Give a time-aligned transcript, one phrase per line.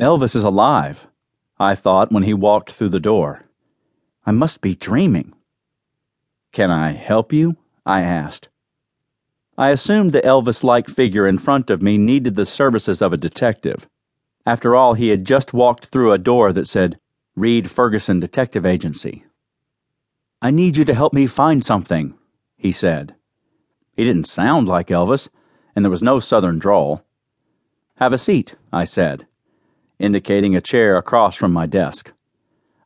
[0.00, 1.08] Elvis is alive,
[1.58, 3.46] I thought when he walked through the door.
[4.24, 5.34] I must be dreaming.
[6.52, 7.56] Can I help you?
[7.84, 8.48] I asked.
[9.56, 13.16] I assumed the Elvis like figure in front of me needed the services of a
[13.16, 13.88] detective.
[14.46, 17.00] After all, he had just walked through a door that said,
[17.34, 19.24] Reed Ferguson Detective Agency.
[20.40, 22.14] I need you to help me find something,
[22.56, 23.16] he said.
[23.96, 25.28] He didn't sound like Elvis,
[25.74, 27.04] and there was no southern drawl.
[27.96, 29.26] Have a seat, I said,
[29.98, 32.12] indicating a chair across from my desk.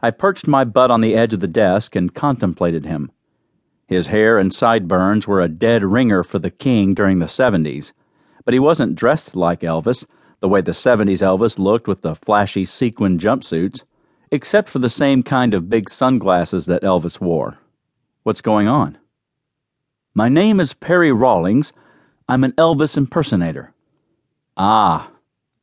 [0.00, 3.12] I perched my butt on the edge of the desk and contemplated him.
[3.86, 7.92] His hair and sideburns were a dead ringer for the king during the 70s,
[8.44, 10.06] but he wasn't dressed like Elvis,
[10.40, 13.84] the way the 70s Elvis looked with the flashy sequin jumpsuits,
[14.30, 17.58] except for the same kind of big sunglasses that Elvis wore.
[18.22, 18.98] What's going on?
[20.14, 21.72] My name is Perry Rawlings.
[22.28, 23.72] I'm an Elvis impersonator.
[24.56, 25.10] Ah,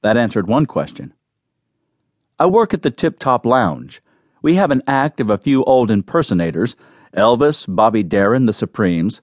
[0.01, 1.13] that answered one question.
[2.41, 4.01] I work at the Tip Top Lounge.
[4.41, 6.77] We have an act of a few old impersonators
[7.13, 9.21] Elvis, Bobby Darin, the Supremes.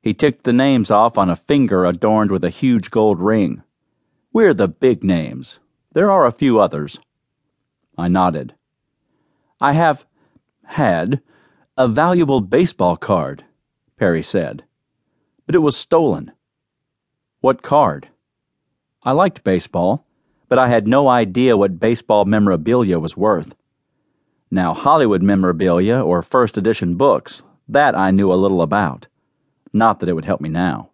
[0.00, 3.62] He ticked the names off on a finger adorned with a huge gold ring.
[4.32, 5.58] We're the big names.
[5.92, 6.98] There are a few others.
[7.98, 8.54] I nodded.
[9.60, 10.06] I have
[10.64, 11.20] had
[11.76, 13.44] a valuable baseball card,
[13.98, 14.64] Perry said,
[15.44, 16.32] but it was stolen.
[17.40, 18.08] What card?
[19.02, 20.06] I liked baseball,
[20.48, 23.54] but I had no idea what baseball memorabilia was worth.
[24.50, 29.08] Now, Hollywood memorabilia or first edition books, that I knew a little about.
[29.72, 30.90] Not that it would help me now.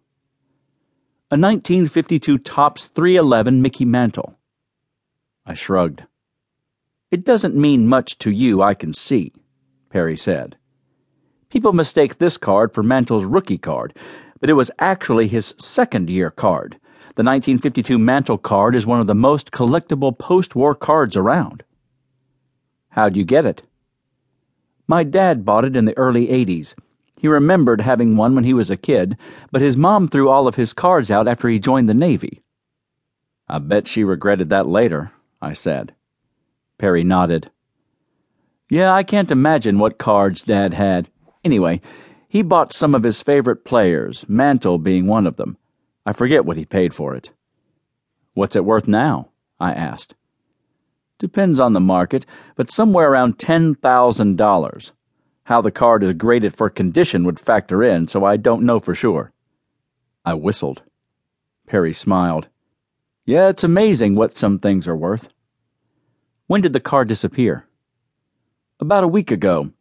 [1.29, 4.37] A 1952 Topps 311 Mickey Mantle.
[5.45, 6.03] I shrugged.
[7.09, 9.33] It doesn't mean much to you, I can see,
[9.89, 10.57] Perry said.
[11.49, 13.95] People mistake this card for Mantle's rookie card,
[14.39, 16.79] but it was actually his second year card.
[17.15, 21.61] The 1952 Mantle card is one of the most collectible post war cards around.
[22.91, 23.63] How'd you get it?
[24.87, 26.73] My dad bought it in the early 80s.
[27.19, 29.17] He remembered having one when he was a kid,
[29.51, 32.41] but his mom threw all of his cards out after he joined the Navy.
[33.47, 35.11] I bet she regretted that later,
[35.41, 35.93] I said.
[36.77, 37.51] Perry nodded.
[38.69, 41.09] Yeah, I can't imagine what cards Dad had.
[41.43, 41.81] Anyway,
[42.29, 45.57] he bought some of his favorite players, Mantle being one of them.
[46.05, 47.31] I forget what he paid for it.
[48.33, 49.29] What's it worth now?
[49.59, 50.15] I asked.
[51.19, 52.25] Depends on the market,
[52.55, 54.91] but somewhere around $10,000.
[55.43, 58.95] How the card is graded for condition would factor in, so I don't know for
[58.95, 59.31] sure.
[60.25, 60.81] I whistled.
[61.67, 62.47] Perry smiled.
[63.25, 65.29] Yeah, it's amazing what some things are worth.
[66.47, 67.67] When did the card disappear?
[68.79, 69.71] About a week ago.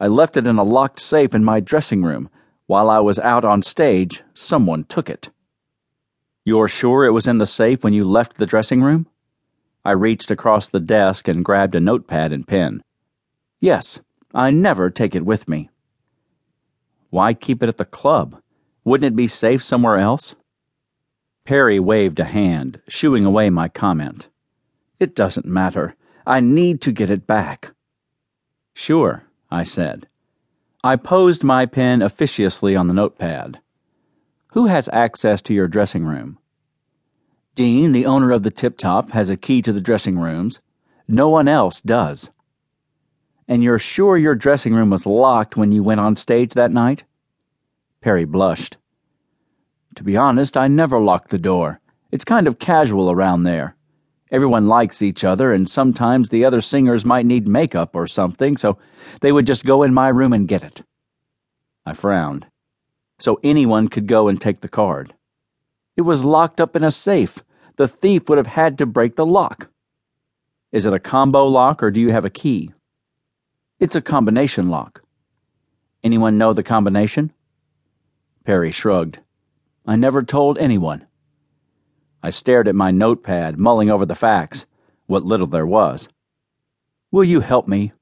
[0.00, 2.30] I left it in a locked safe in my dressing room.
[2.66, 5.28] While I was out on stage, someone took it.
[6.46, 9.08] You're sure it was in the safe when you left the dressing room?
[9.84, 12.84] I reached across the desk and grabbed a notepad and pen.
[13.58, 13.98] Yes,
[14.32, 15.70] I never take it with me.
[17.10, 18.40] Why keep it at the club?
[18.84, 20.36] Wouldn't it be safe somewhere else?
[21.44, 24.28] Perry waved a hand, shooing away my comment.
[25.00, 25.96] It doesn't matter.
[26.24, 27.72] I need to get it back.
[28.72, 30.06] Sure, I said.
[30.84, 33.58] I posed my pen officiously on the notepad.
[34.52, 36.38] Who has access to your dressing room?
[37.54, 40.60] Dean, the owner of the Tip Top, has a key to the dressing rooms.
[41.08, 42.30] No one else does.
[43.48, 47.04] And you're sure your dressing room was locked when you went on stage that night?
[48.00, 48.76] Perry blushed.
[49.94, 51.80] To be honest, I never lock the door.
[52.12, 53.76] It's kind of casual around there.
[54.30, 58.78] Everyone likes each other, and sometimes the other singers might need makeup or something, so
[59.20, 60.82] they would just go in my room and get it.
[61.84, 62.46] I frowned.
[63.18, 65.14] So anyone could go and take the card.
[65.96, 67.38] It was locked up in a safe.
[67.76, 69.68] The thief would have had to break the lock.
[70.72, 72.72] Is it a combo lock or do you have a key?
[73.80, 75.02] It's a combination lock.
[76.04, 77.32] Anyone know the combination?
[78.44, 79.20] Perry shrugged.
[79.86, 81.06] I never told anyone.
[82.22, 84.66] I stared at my notepad, mulling over the facts,
[85.06, 86.08] what little there was.
[87.10, 87.92] Will you help me?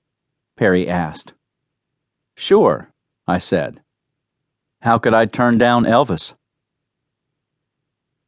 [0.56, 1.34] Perry asked.
[2.34, 2.90] Sure,
[3.26, 3.80] I said.
[4.84, 6.34] How could I turn down Elvis?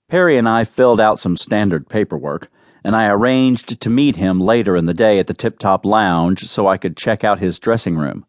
[0.09, 2.49] Perry and I filled out some standard paperwork,
[2.83, 6.49] and I arranged to meet him later in the day at the Tip Top Lounge
[6.49, 8.25] so I could check out his dressing room.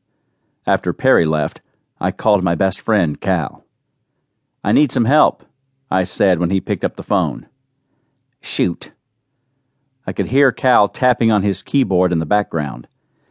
[0.65, 1.61] After Perry left,
[2.01, 3.63] I called my best friend, Cal.
[4.61, 5.45] I need some help,
[5.89, 7.47] I said when he picked up the phone.
[8.41, 8.91] Shoot.
[10.05, 12.89] I could hear Cal tapping on his keyboard in the background.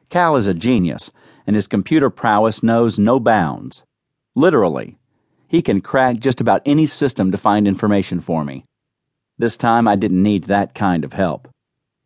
[0.09, 1.11] Cal is a genius,
[1.47, 3.83] and his computer prowess knows no bounds.
[4.37, 4.99] Literally.
[5.49, 8.65] He can crack just about any system to find information for me.
[9.39, 11.49] This time I didn't need that kind of help.